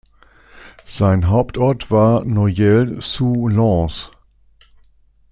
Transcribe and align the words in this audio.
Sein 0.87 1.27
Hauptort 1.27 1.91
war 1.91 2.25
Noyelles-sous-Lens. 2.25 4.09